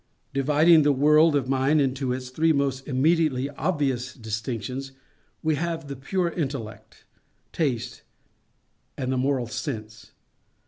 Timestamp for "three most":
2.31-2.87